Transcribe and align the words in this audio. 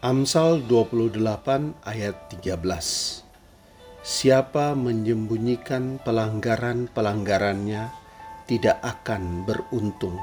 Amsal 0.00 0.64
28 0.64 1.20
ayat 1.84 2.32
13 2.32 2.56
Siapa 4.00 4.72
menyembunyikan 4.72 6.00
pelanggaran-pelanggarannya 6.00 7.92
tidak 8.48 8.80
akan 8.80 9.44
beruntung. 9.44 10.16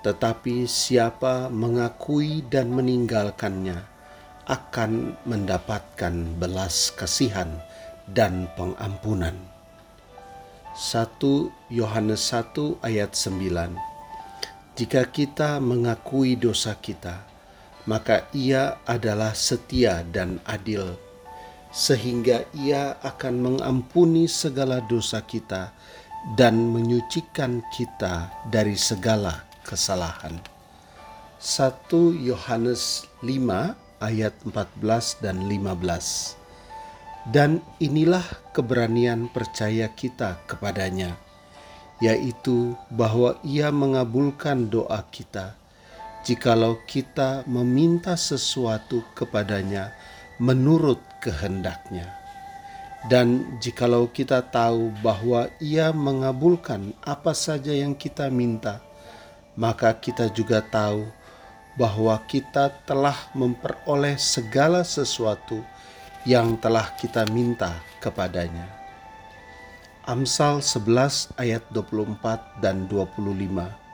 Tetapi 0.00 0.64
siapa 0.64 1.52
mengakui 1.52 2.40
dan 2.48 2.72
meninggalkannya 2.72 3.84
akan 4.48 5.12
mendapatkan 5.28 6.40
belas 6.40 6.96
kasihan 6.96 7.60
dan 8.08 8.48
pengampunan. 8.56 9.36
1 10.72 11.20
Yohanes 11.68 12.32
1 12.32 12.80
ayat 12.80 13.12
9 13.12 13.76
Jika 14.72 15.04
kita 15.12 15.60
mengakui 15.60 16.40
dosa 16.40 16.72
kita, 16.80 17.28
maka 17.88 18.28
ia 18.36 18.80
adalah 18.84 19.32
setia 19.32 20.04
dan 20.08 20.40
adil, 20.44 20.98
sehingga 21.70 22.44
ia 22.52 22.98
akan 23.00 23.34
mengampuni 23.40 24.26
segala 24.26 24.82
dosa 24.84 25.22
kita 25.24 25.72
dan 26.36 26.72
menyucikan 26.74 27.64
kita 27.72 28.28
dari 28.52 28.76
segala 28.76 29.46
kesalahan. 29.64 30.36
1 31.40 31.88
Yohanes 32.20 33.08
5 33.24 34.04
ayat 34.04 34.34
14 34.44 35.24
dan 35.24 35.48
15. 35.48 36.36
Dan 37.28 37.60
inilah 37.80 38.24
keberanian 38.56 39.28
percaya 39.28 39.92
kita 39.92 40.40
kepadanya, 40.48 41.20
yaitu 42.00 42.76
bahwa 42.88 43.36
ia 43.44 43.68
mengabulkan 43.68 44.72
doa 44.72 45.04
kita 45.12 45.59
jikalau 46.20 46.76
kita 46.84 47.48
meminta 47.48 48.12
sesuatu 48.16 49.00
kepadanya 49.16 49.96
menurut 50.36 51.00
kehendaknya. 51.20 52.16
Dan 53.08 53.56
jikalau 53.64 54.12
kita 54.12 54.44
tahu 54.44 54.92
bahwa 55.00 55.48
ia 55.56 55.88
mengabulkan 55.88 56.92
apa 57.00 57.32
saja 57.32 57.72
yang 57.72 57.96
kita 57.96 58.28
minta, 58.28 58.84
maka 59.56 59.96
kita 59.96 60.28
juga 60.28 60.60
tahu 60.60 61.08
bahwa 61.80 62.20
kita 62.28 62.68
telah 62.84 63.16
memperoleh 63.32 64.20
segala 64.20 64.84
sesuatu 64.84 65.64
yang 66.28 66.60
telah 66.60 66.92
kita 67.00 67.24
minta 67.32 67.72
kepadanya. 68.04 68.68
Amsal 70.04 70.60
11 70.60 71.32
ayat 71.40 71.64
24 71.72 72.60
dan 72.60 72.84
25 72.84 73.89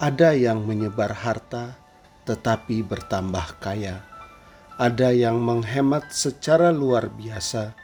ada 0.00 0.32
yang 0.32 0.64
menyebar 0.64 1.12
harta 1.12 1.76
tetapi 2.24 2.80
bertambah 2.80 3.60
kaya. 3.60 4.00
Ada 4.80 5.12
yang 5.12 5.44
menghemat 5.44 6.08
secara 6.08 6.72
luar 6.72 7.12
biasa 7.12 7.76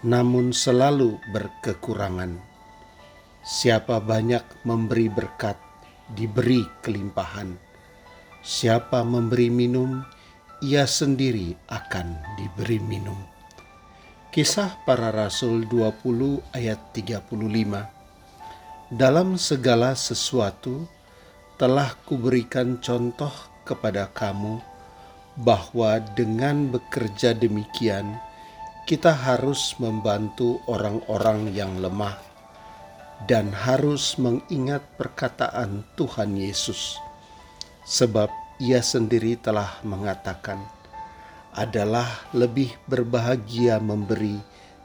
namun 0.00 0.56
selalu 0.56 1.20
berkekurangan. 1.28 2.40
Siapa 3.44 4.00
banyak 4.00 4.64
memberi 4.64 5.12
berkat, 5.12 5.60
diberi 6.16 6.64
kelimpahan. 6.80 7.52
Siapa 8.40 9.04
memberi 9.04 9.52
minum, 9.52 10.00
ia 10.64 10.88
sendiri 10.88 11.52
akan 11.68 12.16
diberi 12.40 12.80
minum. 12.80 13.20
Kisah 14.32 14.72
para 14.88 15.12
Rasul 15.12 15.68
20 15.68 16.40
ayat 16.56 16.80
35 16.96 17.28
Dalam 18.88 19.36
segala 19.36 19.92
sesuatu, 19.92 20.88
telah 21.58 21.90
kuberikan 22.06 22.78
contoh 22.78 23.34
kepada 23.66 24.06
kamu 24.14 24.62
bahwa 25.42 25.98
dengan 26.14 26.70
bekerja 26.70 27.34
demikian, 27.34 28.14
kita 28.86 29.10
harus 29.10 29.74
membantu 29.82 30.62
orang-orang 30.70 31.50
yang 31.50 31.82
lemah 31.82 32.14
dan 33.26 33.50
harus 33.50 34.14
mengingat 34.22 34.86
perkataan 34.94 35.82
Tuhan 35.98 36.38
Yesus, 36.38 36.96
sebab 37.82 38.30
Ia 38.62 38.82
sendiri 38.82 39.38
telah 39.38 39.82
mengatakan, 39.82 40.62
"Adalah 41.54 42.26
lebih 42.34 42.74
berbahagia 42.86 43.82
memberi 43.82 44.38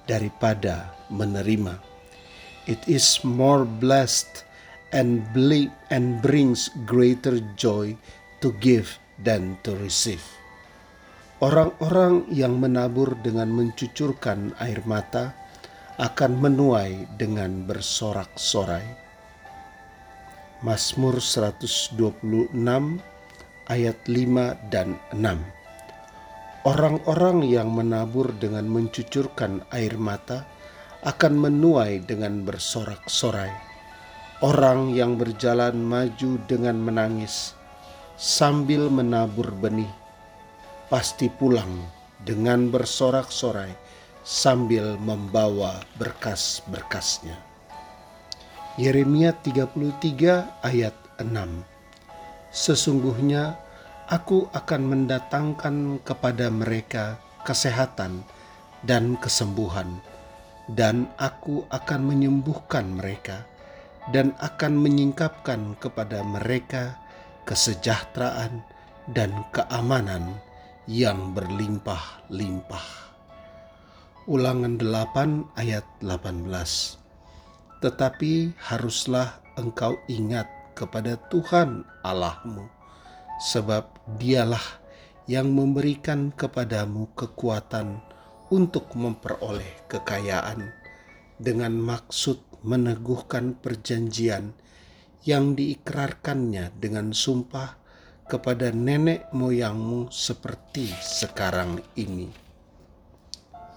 daripada 0.09 0.93
menerima." 1.13 1.77
It 2.65 2.81
is 2.85 3.21
more 3.25 3.65
blessed 3.65 4.45
and 4.93 5.25
and 5.89 6.21
brings 6.21 6.69
greater 6.85 7.41
joy 7.57 7.97
to 8.39 8.53
give 8.61 9.01
than 9.17 9.57
to 9.65 9.73
receive. 9.81 10.21
Orang-orang 11.43 12.29
yang 12.31 12.61
menabur 12.61 13.19
dengan 13.19 13.51
mencucurkan 13.51 14.55
air 14.63 14.79
mata 14.87 15.35
akan 15.99 16.39
menuai 16.39 17.19
dengan 17.19 17.67
bersorak-sorai. 17.67 19.03
Mazmur 20.63 21.19
126 21.19 21.99
ayat 23.67 23.97
5 24.07 24.71
dan 24.71 24.95
6. 25.11 25.19
Orang-orang 26.63 27.43
yang 27.43 27.75
menabur 27.75 28.31
dengan 28.39 28.63
mencucurkan 28.71 29.67
air 29.75 29.99
mata 29.99 30.47
akan 31.03 31.33
menuai 31.35 32.07
dengan 32.07 32.47
bersorak-sorai 32.47 33.72
Orang 34.43 34.91
yang 34.91 35.15
berjalan 35.15 35.71
maju 35.79 36.35
dengan 36.51 36.75
menangis 36.75 37.55
sambil 38.19 38.91
menabur 38.91 39.55
benih, 39.55 39.87
pasti 40.91 41.31
pulang 41.31 41.79
dengan 42.27 42.67
bersorak-sorai 42.67 43.71
sambil 44.27 44.99
membawa 44.99 45.79
berkas-berkasnya. 45.95 47.39
Yeremia 48.75 49.31
33 49.31 49.79
ayat 50.59 50.95
6 51.23 51.23
Sesungguhnya 52.51 53.55
aku 54.11 54.51
akan 54.51 54.81
mendatangkan 54.91 56.03
kepada 56.03 56.51
mereka 56.51 57.15
kesehatan 57.47 58.27
dan 58.83 59.15
kesembuhan, 59.23 60.03
dan 60.67 61.07
aku 61.15 61.63
akan 61.71 62.11
menyembuhkan 62.11 62.91
mereka 62.91 63.47
dan 64.11 64.35
akan 64.43 64.75
menyingkapkan 64.75 65.79
kepada 65.79 66.25
mereka 66.27 66.99
kesejahteraan 67.47 68.65
dan 69.11 69.31
keamanan 69.55 70.39
yang 70.89 71.31
berlimpah-limpah. 71.31 72.87
Ulangan 74.27 74.79
8 74.79 75.59
ayat 75.59 75.83
18 76.03 76.47
Tetapi 77.83 78.55
haruslah 78.59 79.39
engkau 79.59 79.99
ingat 80.07 80.47
kepada 80.75 81.19
Tuhan 81.27 81.83
Allahmu, 82.03 82.67
sebab 83.51 83.87
dialah 84.19 84.63
yang 85.27 85.51
memberikan 85.51 86.31
kepadamu 86.35 87.11
kekuatan 87.15 87.99
untuk 88.51 88.91
memperoleh 88.95 89.87
kekayaan 89.87 90.71
dengan 91.39 91.75
maksud 91.75 92.52
meneguhkan 92.63 93.59
perjanjian 93.59 94.55
yang 95.23 95.55
diikrarkannya 95.55 96.75
dengan 96.79 97.11
sumpah 97.15 97.79
kepada 98.27 98.71
nenek 98.71 99.31
moyangmu 99.35 100.07
seperti 100.11 100.87
sekarang 100.99 101.83
ini. 101.99 102.31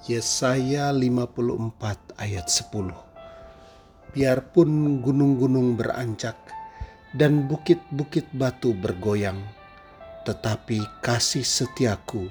Yesaya 0.07 0.95
54 0.95 2.15
ayat 2.15 2.47
10 2.47 2.95
Biarpun 4.15 5.03
gunung-gunung 5.03 5.75
berancak 5.75 6.39
dan 7.11 7.51
bukit-bukit 7.51 8.31
batu 8.31 8.71
bergoyang, 8.71 9.43
tetapi 10.23 10.79
kasih 11.03 11.43
setiaku 11.45 12.31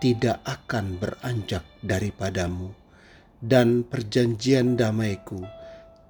tidak 0.00 0.40
akan 0.42 0.98
beranjak 0.98 1.62
daripadamu, 1.84 2.74
dan 3.38 3.86
perjanjian 3.86 4.74
damaiku 4.74 5.44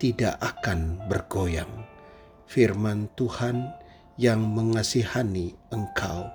tidak 0.02 0.34
akan 0.42 0.98
bergoyang. 1.06 1.70
Firman 2.50 3.06
Tuhan 3.14 3.70
yang 4.18 4.42
mengasihani 4.42 5.54
engkau. 5.70 6.26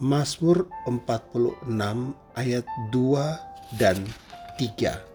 Mazmur 0.00 0.72
46 0.88 1.68
ayat 2.32 2.64
2 2.88 3.76
dan 3.76 4.00
3 4.56 5.12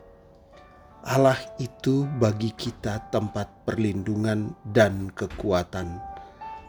Allah 1.01 1.39
itu 1.57 2.05
bagi 2.21 2.53
kita 2.53 3.09
tempat 3.09 3.49
perlindungan 3.65 4.53
dan 4.69 5.09
kekuatan. 5.17 5.97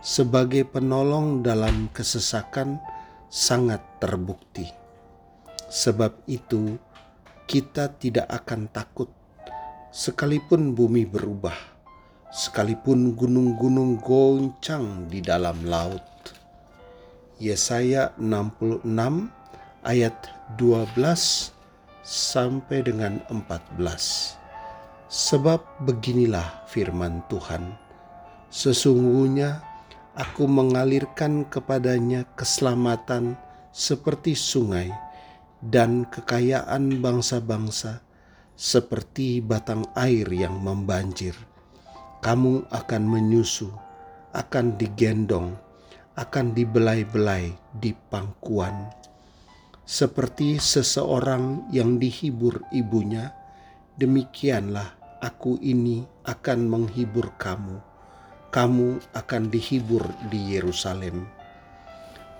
Sebagai 0.01 0.65
penolong 0.65 1.45
dalam 1.45 1.93
kesesakan 1.93 2.81
sangat 3.29 3.85
terbukti. 4.01 4.73
Sebab 5.69 6.25
itu 6.31 6.81
kita 7.51 7.99
tidak 7.99 8.31
akan 8.31 8.71
takut 8.71 9.18
Sekalipun 9.89 10.77
bumi 10.77 11.09
berubah, 11.09 11.57
sekalipun 12.29 13.17
gunung-gunung 13.17 13.97
goncang 13.97 15.09
di 15.09 15.25
dalam 15.25 15.65
laut, 15.65 16.05
Yesaya 17.41 18.13
66 18.21 18.85
ayat 19.89 20.13
12 20.61 20.93
sampai 22.05 22.85
dengan 22.85 23.25
14. 23.33 24.37
Sebab 25.09 25.89
beginilah 25.89 26.69
firman 26.69 27.25
Tuhan, 27.33 27.73
sesungguhnya 28.53 29.65
aku 30.13 30.45
mengalirkan 30.45 31.49
kepadanya 31.49 32.29
keselamatan 32.37 33.41
seperti 33.73 34.37
sungai 34.37 34.93
dan 35.65 36.05
kekayaan 36.13 37.01
bangsa-bangsa 37.01 38.05
seperti 38.59 39.39
batang 39.39 39.87
air 39.95 40.27
yang 40.35 40.59
membanjir. 40.59 41.39
Kamu 42.19 42.67
akan 42.75 43.03
menyusu, 43.07 43.71
akan 44.35 44.75
digendong, 44.75 45.55
akan 46.19 46.59
dibelai-belai 46.59 47.55
di 47.79 47.95
pangkuan. 47.95 48.91
Seperti 49.87 50.59
seseorang 50.59 51.71
yang 51.71 52.03
dihibur 52.03 52.67
ibunya, 52.75 53.31
demikianlah 53.95 55.23
aku 55.23 55.63
ini 55.63 56.03
akan 56.27 56.67
menghibur 56.67 57.31
kamu. 57.39 57.79
Kamu 58.51 59.15
akan 59.15 59.43
dihibur 59.55 60.03
di 60.35 60.59
Yerusalem. 60.59 61.31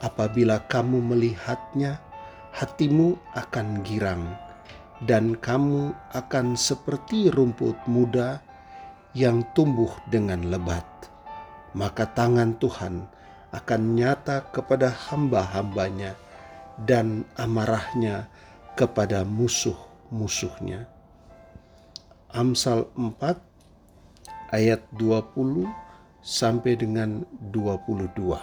Apabila 0.03 0.67
kamu 0.67 0.99
melihatnya, 0.99 2.03
hatimu 2.59 3.15
akan 3.39 3.87
girang, 3.87 4.48
dan 5.07 5.39
kamu 5.39 5.95
akan 6.11 6.59
seperti 6.59 7.31
rumput 7.31 7.79
muda 7.87 8.43
yang 9.15 9.47
tumbuh 9.55 9.91
dengan 10.11 10.43
lebat. 10.51 10.87
Maka 11.77 12.09
tangan 12.11 12.59
Tuhan 12.59 13.07
akan 13.55 13.83
nyata 13.95 14.51
kepada 14.51 14.91
hamba-hambanya 14.91 16.19
dan 16.83 17.23
amarahnya 17.39 18.27
kepada 18.75 19.23
musuh-musuhnya. 19.23 20.87
Amsal 22.29 22.91
4 22.95 24.53
ayat 24.53 24.85
20 24.95 25.65
sampai 26.21 26.77
dengan 26.77 27.25
22. 27.51 28.37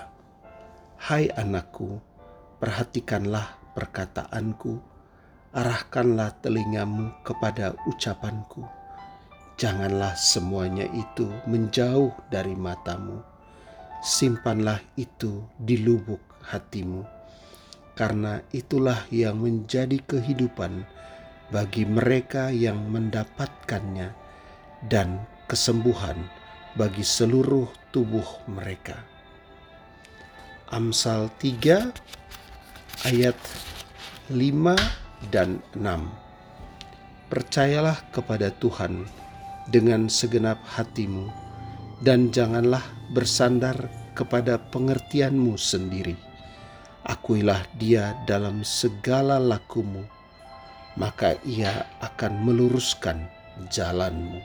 Hai 0.96 1.30
anakku, 1.38 2.02
perhatikanlah 2.58 3.62
perkataanku, 3.78 4.95
arahkanlah 5.56 6.36
telingamu 6.44 7.16
kepada 7.24 7.72
ucapanku. 7.88 8.68
Janganlah 9.56 10.12
semuanya 10.20 10.84
itu 10.92 11.32
menjauh 11.48 12.12
dari 12.28 12.52
matamu. 12.60 13.24
Simpanlah 14.04 14.84
itu 15.00 15.48
di 15.56 15.80
lubuk 15.80 16.20
hatimu, 16.44 17.08
karena 17.96 18.44
itulah 18.52 19.08
yang 19.08 19.40
menjadi 19.40 19.96
kehidupan 20.04 20.84
bagi 21.56 21.88
mereka 21.88 22.52
yang 22.52 22.92
mendapatkannya 22.92 24.12
dan 24.92 25.24
kesembuhan 25.48 26.20
bagi 26.76 27.02
seluruh 27.02 27.72
tubuh 27.96 28.28
mereka. 28.52 29.00
Amsal 30.68 31.32
3 31.40 33.08
ayat 33.08 33.40
5 34.28 35.05
dan 35.30 35.62
6 35.78 35.82
Percayalah 37.26 37.98
kepada 38.14 38.54
Tuhan 38.62 39.10
dengan 39.74 40.06
segenap 40.06 40.62
hatimu 40.78 41.26
dan 42.06 42.30
janganlah 42.30 42.86
bersandar 43.18 43.90
kepada 44.14 44.62
pengertianmu 44.70 45.58
sendiri. 45.58 46.14
Akuilah 47.02 47.66
dia 47.82 48.14
dalam 48.30 48.62
segala 48.62 49.42
lakumu 49.42 50.06
maka 50.96 51.36
ia 51.44 51.84
akan 52.00 52.46
meluruskan 52.46 53.28
jalanmu. 53.68 54.40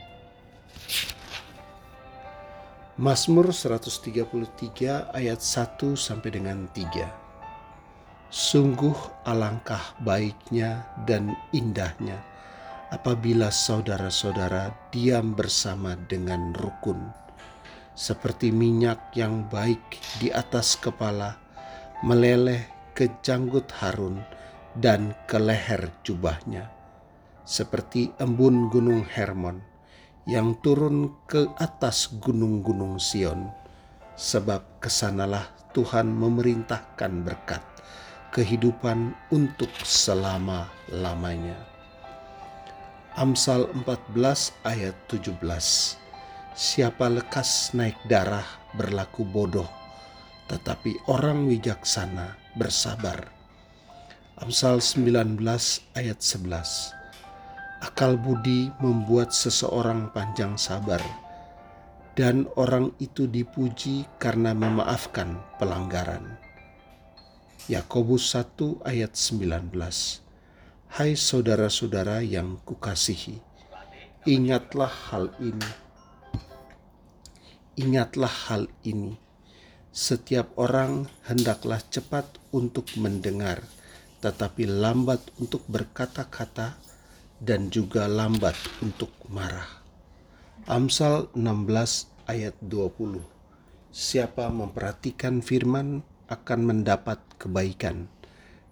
Mazmur 3.00 3.48
133 3.54 5.16
ayat 5.16 5.40
1 5.40 5.96
sampai 5.96 6.30
dengan 6.36 6.68
3. 6.74 7.19
Sungguh 8.30 9.26
alangkah 9.26 9.98
baiknya 10.06 10.86
dan 11.02 11.34
indahnya 11.50 12.22
apabila 12.94 13.50
saudara-saudara 13.50 14.70
diam 14.94 15.34
bersama 15.34 15.98
dengan 16.06 16.54
rukun, 16.54 17.10
seperti 17.98 18.54
minyak 18.54 19.10
yang 19.18 19.50
baik 19.50 19.82
di 20.22 20.30
atas 20.30 20.78
kepala 20.78 21.42
meleleh 22.06 22.70
ke 22.94 23.10
janggut 23.18 23.66
Harun, 23.82 24.22
dan 24.78 25.18
ke 25.26 25.34
leher 25.34 25.90
jubahnya, 26.06 26.70
seperti 27.42 28.14
embun 28.22 28.70
gunung 28.70 29.02
Hermon 29.02 29.58
yang 30.30 30.54
turun 30.62 31.18
ke 31.26 31.50
atas 31.58 32.06
gunung-gunung 32.22 33.02
Sion, 33.02 33.50
sebab 34.14 34.78
ke 34.78 34.86
sanalah 34.86 35.50
Tuhan 35.74 36.14
memerintahkan 36.14 37.26
berkat 37.26 37.62
kehidupan 38.30 39.14
untuk 39.34 39.70
selama-lamanya. 39.82 41.58
Amsal 43.18 43.66
14 43.86 44.54
ayat 44.64 44.94
17 45.10 45.38
Siapa 46.54 47.06
lekas 47.10 47.74
naik 47.74 47.98
darah 48.06 48.46
berlaku 48.74 49.26
bodoh, 49.26 49.68
tetapi 50.50 50.94
orang 51.10 51.46
wijaksana 51.50 52.38
bersabar 52.54 53.40
Amsal 54.40 54.80
19 54.80 55.36
ayat 56.00 56.24
11. 56.24 56.96
Akal 57.84 58.16
budi 58.16 58.72
membuat 58.80 59.36
seseorang 59.36 60.08
panjang 60.16 60.56
sabar 60.56 60.96
dan 62.16 62.48
orang 62.56 62.88
itu 63.04 63.28
dipuji 63.28 64.08
karena 64.16 64.56
memaafkan 64.56 65.36
pelanggaran. 65.60 66.40
Yakobus 67.70 68.34
1 68.34 68.82
ayat 68.82 69.14
19. 69.14 69.70
Hai 70.90 71.14
saudara-saudara 71.14 72.18
yang 72.18 72.58
kukasihi, 72.66 73.38
ingatlah 74.26 74.90
hal 74.90 75.30
ini. 75.38 75.70
Ingatlah 77.78 78.34
hal 78.50 78.66
ini. 78.82 79.14
Setiap 79.94 80.50
orang 80.58 81.06
hendaklah 81.30 81.78
cepat 81.94 82.42
untuk 82.50 82.90
mendengar, 82.98 83.62
tetapi 84.18 84.66
lambat 84.66 85.22
untuk 85.38 85.62
berkata-kata 85.70 86.74
dan 87.38 87.70
juga 87.70 88.10
lambat 88.10 88.58
untuk 88.82 89.14
marah. 89.30 89.78
Amsal 90.66 91.30
16 91.38 92.10
ayat 92.26 92.58
20 92.66 93.22
Siapa 93.94 94.50
memperhatikan 94.50 95.38
firman 95.38 96.09
akan 96.30 96.60
mendapat 96.62 97.18
kebaikan 97.42 98.06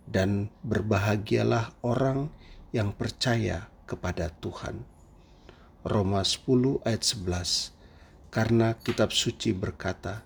dan 0.07 0.49
berbahagialah 0.62 1.75
orang 1.83 2.31
yang 2.71 2.95
percaya 2.95 3.67
kepada 3.85 4.31
Tuhan. 4.38 4.87
Roma 5.83 6.23
10 6.23 6.87
ayat 6.87 7.03
11 7.03 7.75
Karena 8.31 8.77
kitab 8.79 9.11
suci 9.11 9.57
berkata, 9.57 10.23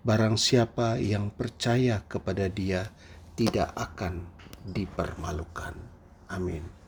Barang 0.00 0.40
siapa 0.40 0.96
yang 0.96 1.28
percaya 1.28 2.00
kepada 2.08 2.48
dia 2.48 2.88
tidak 3.36 3.76
akan 3.76 4.24
dipermalukan. 4.64 5.76
Amin. 6.32 6.79